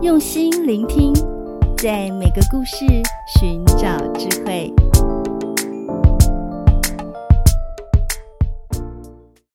[0.00, 1.12] 用心聆听，
[1.76, 2.86] 在每个故事
[3.36, 4.72] 寻找智慧。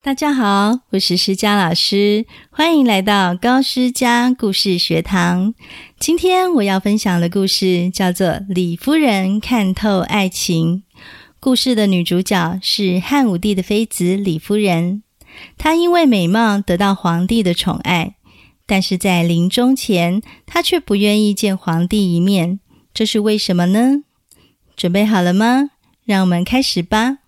[0.02, 5.54] 大家好，我是诗佳老师，欢迎来到高诗佳故事学堂。
[5.98, 10.78] 今天我要分享的故事叫做《李夫人看透爱情》。
[11.40, 15.04] 故事的女主角是汉武帝的妃子李夫人，
[15.58, 18.16] 她因为美貌得到皇帝的宠爱。
[18.66, 22.60] 但是在临终前，他却不愿意见皇帝一面，
[22.94, 24.04] 这是为什么呢？
[24.76, 25.72] 准备好了吗？
[26.06, 27.20] 让我们开始吧。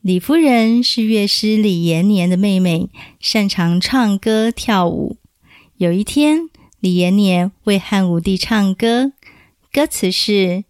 [0.00, 2.88] 李夫人是乐师李延年的妹妹，
[3.20, 5.16] 擅长唱歌跳舞。
[5.76, 6.48] 有一天，
[6.80, 9.12] 李延年为汉武帝唱歌，
[9.72, 10.64] 歌词是：“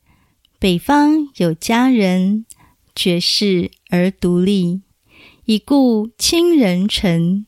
[0.59, 2.47] 北方有佳人，
[2.95, 4.81] 绝世而独立，
[5.45, 7.47] 已故亲人臣。”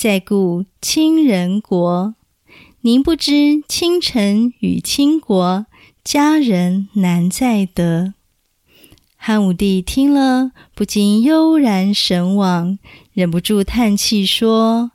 [0.00, 2.14] 再顾亲人国，
[2.82, 5.66] 您不知倾城与倾国，
[6.04, 8.14] 佳人难再得。
[9.16, 12.78] 汉武帝听了，不禁悠然神往，
[13.12, 14.92] 忍不住叹气说：“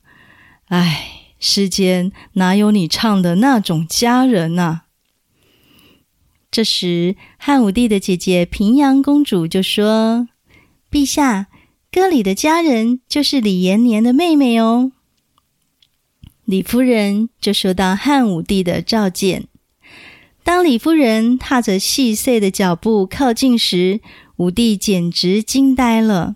[0.72, 4.86] 唉，世间哪有你唱的那种佳人啊？”
[6.50, 10.30] 这时，汉武帝的姐姐平阳公主就说
[10.90, 11.48] ：“陛下。”
[11.94, 14.92] 歌里的佳人就是李延年的妹妹哦。
[16.46, 19.46] 李夫人就收到汉武帝的召见。
[20.44, 24.02] 当李夫人踏着细碎的脚步靠近时，
[24.36, 26.36] 武帝简直惊呆了。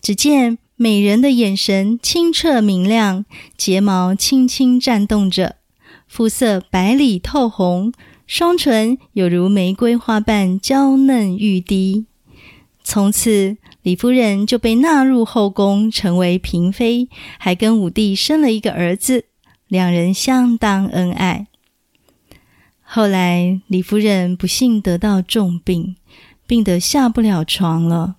[0.00, 3.24] 只见美人的眼神清澈明亮，
[3.56, 5.56] 睫毛轻轻颤动着，
[6.06, 7.92] 肤色白里透红，
[8.28, 12.06] 双唇有如玫瑰花瓣娇嫩欲滴。
[12.84, 19.24] 从此，李夫人就被纳入后宫，成为嫔妃，还跟武帝生了一个儿子，
[19.72, 21.46] 两人相当恩爱。
[22.82, 25.96] 后来，李夫人不幸得到重病，
[26.46, 28.16] 病得下不了床了，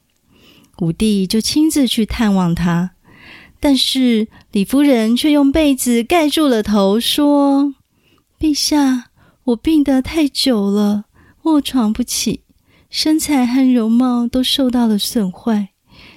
[0.79, 2.94] 武帝就亲自去探望她，
[3.59, 7.75] 但是李夫人却用被子盖住了头，说
[8.41, 9.11] ：“陛下，
[9.44, 11.05] 我病得太久了，
[11.44, 12.41] 卧床不起。”
[12.89, 15.69] 身材和容貌都受到了损坏，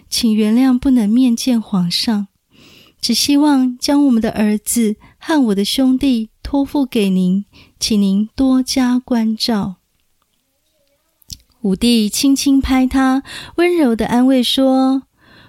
[0.09, 2.29] 请原谅不能面见皇上，
[3.01, 7.45] 只希望将我们的儿子和我的兄弟托付给您，
[7.79, 9.77] 请您多加关照。
[11.63, 13.23] 武帝轻轻拍他，
[13.57, 15.05] 温柔地安慰说：“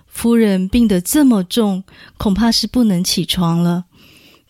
[0.07, 1.83] 夫人病得这么重，
[2.17, 3.85] 恐怕是不能起床了。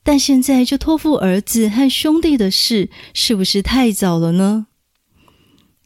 [0.03, 4.67] 但现在就托付儿子和兄弟的事，是不是太早了呢？”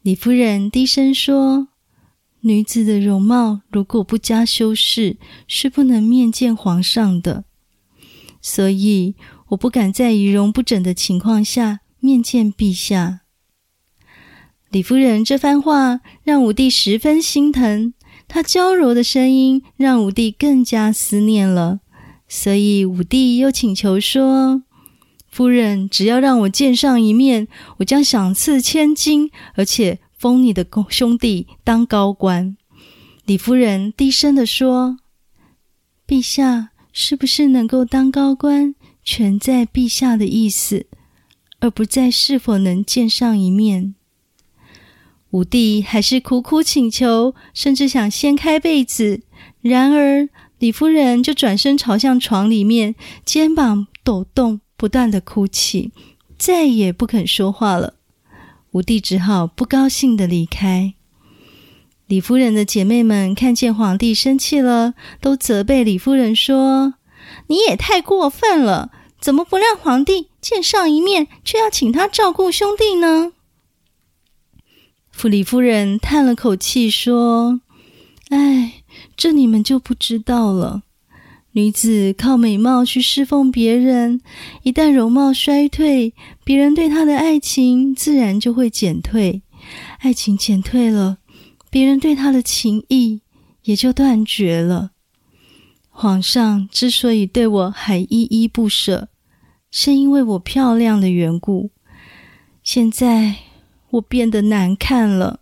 [0.04, 1.70] 李夫人低声说
[2.41, 7.46] ：“女子的容貌如果不加修饰，是不能面见皇上的。
[8.41, 9.16] 所以
[9.50, 13.22] 我不敢在仪容不整的情况下面见陛下。”
[14.72, 17.94] 李夫人这番话让武帝十分心疼，
[18.28, 21.81] 她娇柔的声音让武帝更加思念了。
[22.28, 24.63] 所以武帝又请求说。
[25.29, 27.47] 夫人，只要让我见上一面，
[27.78, 32.56] 我将赏赐千金，而且封你的兄弟当高官。
[33.26, 35.00] 李夫人低声地说
[36.08, 40.86] ：“陛下是不是能够当高官，全在陛下的意思，
[41.59, 43.96] 而不在是否能见上一面。”
[45.32, 49.24] 武帝还是苦苦请求，甚至想掀开被子，
[49.62, 52.94] 然而李夫人就转身朝向床里面，
[53.26, 54.62] 肩膀抖动。
[54.78, 55.92] 不断的哭泣，
[56.40, 57.94] 再也不肯说话了。
[58.72, 60.94] 武帝只好不高兴的离开。
[62.08, 66.96] 李夫人的姐妹们看见皇帝生气了，都责备李夫人说
[67.48, 73.34] ：“你也太过分了，怎么不让皇帝见上一面，却要请他照顾兄弟呢？”
[75.12, 77.62] 傅李夫人叹了口气说
[78.32, 78.84] ：“哎，
[79.16, 80.84] 这你们就不知道了。”
[81.54, 84.22] 女子靠美貌去侍奉别人，
[84.64, 86.14] 一旦容貌衰退，
[86.46, 89.42] 别人对她的爱情自然就会减退。
[90.00, 91.18] 爱情减退了，
[91.70, 93.22] 别人对她的情谊
[93.64, 94.92] 也就断绝了。
[95.90, 99.09] 皇上之所以对我还依依不舍，
[99.70, 101.72] 是因为我漂亮的缘故。
[102.64, 103.36] 现在
[103.90, 105.42] 我变得难看了，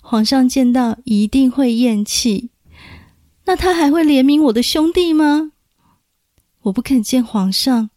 [0.00, 2.49] 皇上见到一定会厌弃。
[3.44, 5.52] 那他还会怜悯我的兄弟吗？
[6.62, 7.90] 我不肯见皇上，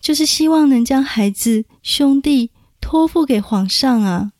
[0.00, 2.50] 就是希望能将孩子、兄弟
[2.80, 4.32] 托付给皇上啊。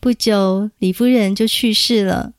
[0.00, 2.32] 不久，李夫人就去世了。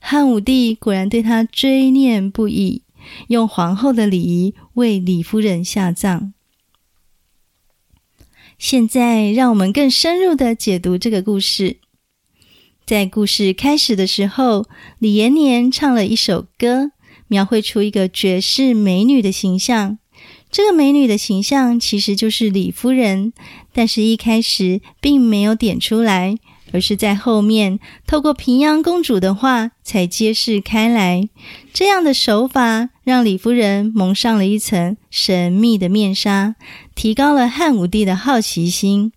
[0.00, 2.82] 汉武帝果然对她追念不已，
[3.28, 6.34] 用皇后的礼仪为李夫人下葬。
[8.58, 11.78] 现在，让我们更深入的解读这个故事。
[12.86, 14.66] 在故事开始的时候，
[14.98, 16.90] 李延年唱了一首歌，
[17.28, 19.98] 描绘出一个绝世美女的形象。
[20.50, 23.32] 这个美女的形象其实就是李夫人，
[23.72, 26.36] 但是一开始并没有点出来，
[26.72, 31.26] 而是在后面透过平阳公主的话才揭示开来。
[31.72, 36.54] 这样的手法让李夫人蒙上了一层神秘的面纱，
[36.94, 39.12] 提高了汉武帝的好奇心。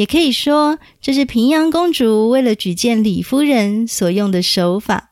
[0.00, 5.10] 也可以说，这是平阳公主为了举荐李夫人所用的手法。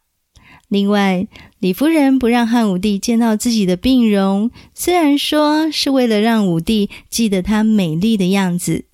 [0.69, 8.87] 另外，李夫人不让汉武帝见到自己的病容，虽然说是为了让武帝记得她美丽的样子，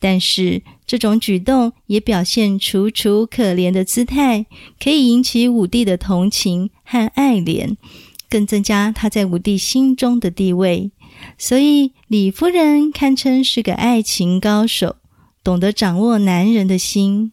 [0.00, 4.46] 但是这种举动也表现楚楚可怜的姿态，
[4.82, 7.76] 可以引起武帝的同情和爱怜，
[8.30, 10.90] 更增加她在武帝心中的地位。
[11.36, 14.96] 所以，李夫人堪称是个爱情高手，
[15.44, 17.32] 懂得掌握男人的心。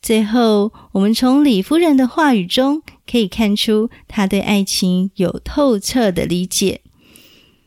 [0.00, 6.82] 最后，我们从李夫人的话语中可以看出，她对爱情有透彻的理解。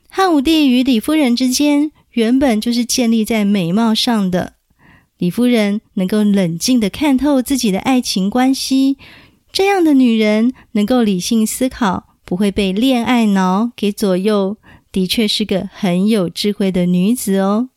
[0.08, 4.54] 汉武帝与李夫人之间原本就是建立在美貌上的。
[5.18, 8.96] 李夫人能够冷静地看透自己的爱情关系，
[9.52, 14.56] 这样的女人能够理性思考，不会被恋爱脑给左右，
[14.92, 17.70] 的确是个很有智慧的女子哦。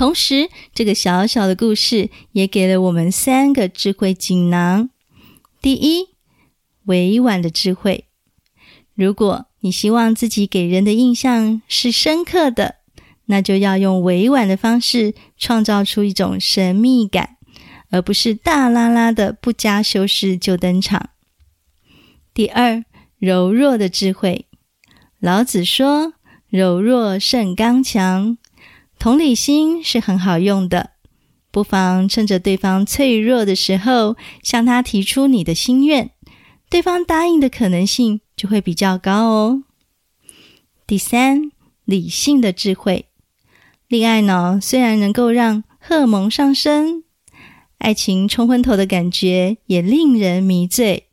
[0.00, 4.88] 同时，这个小小的故事也给了我们三个智慧锦囊。
[5.60, 6.08] 第一，
[6.86, 8.06] 委婉的智慧。
[8.94, 12.76] 如果你希望自己给人的印象是深刻的，
[13.26, 17.36] 那就要用委婉的方式创造出一种神秘感，
[17.90, 21.10] 而不是大剌剌的不加修饰就登场。
[22.32, 22.82] 第二，
[23.18, 24.46] 柔弱的智慧。
[25.18, 26.14] 老子说
[26.48, 28.38] ：“柔弱胜刚强。”
[29.00, 30.90] 同理心是很好用的，
[31.50, 36.10] 不妨趁着对方脆弱的时候，向他提出你的心愿，
[36.68, 39.62] 对方答应的可能性就会比较高哦。
[40.86, 41.50] 第三，
[41.86, 43.06] 理性的智慧，
[43.88, 47.02] 恋爱脑虽然能够让荷尔蒙上升，
[47.78, 51.06] 爱情冲昏头的感觉也令人迷醉，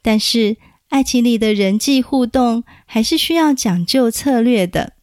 [0.00, 0.56] 但是
[0.90, 4.93] 爱情里的人际互动还是需要讲究策略的。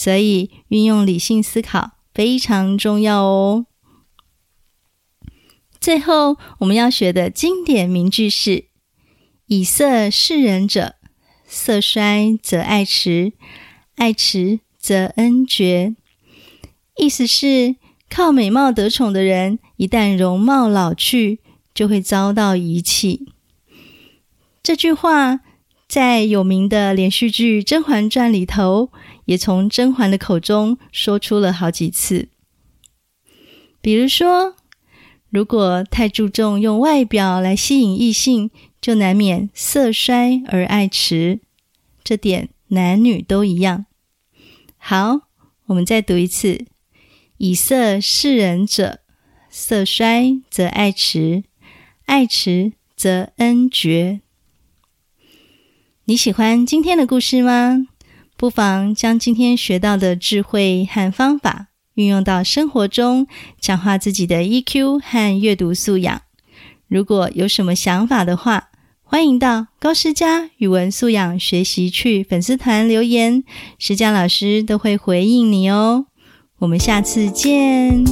[0.00, 3.66] 所以，运用理性思考非常重要哦。
[5.80, 8.66] 最后，我们要学的经典名句是
[9.46, 10.94] ：“以色侍人者，
[11.48, 13.32] 色衰则爱弛，
[13.96, 15.96] 爱弛则恩绝。”
[16.96, 17.74] 意思是，
[18.08, 21.40] 靠美貌得宠的人，一旦容貌老去，
[21.74, 23.32] 就会遭到遗弃。
[24.62, 25.40] 这句话
[25.88, 28.92] 在有名的连续剧《甄嬛传》里头。
[29.28, 32.28] 也从甄嬛的口中说出了好几次，
[33.82, 34.56] 比如说，
[35.28, 41.40] 如果太注重用外表来吸引异性，就难免色衰而爱弛，
[42.02, 43.84] 这点男女都一样。
[44.78, 45.20] 好，
[45.66, 46.64] 我们再读一次：
[47.36, 49.00] 以色示人者，
[49.50, 51.44] 色衰则爱迟，
[52.06, 54.22] 爱迟则恩绝。
[56.06, 57.87] 你喜欢今天的故事吗？
[58.38, 63.26] 不妨将今天学到的智慧和方法运用到生活中，
[63.60, 66.22] 强化自己的 EQ 和阅读素养。
[66.86, 68.68] 如果有什么想法的话，
[69.02, 73.42] 欢迎到高诗佳语文素养学习区粉丝团留言，
[73.76, 76.06] 诗佳老师都会回应你哦。
[76.58, 78.04] 我们下次见。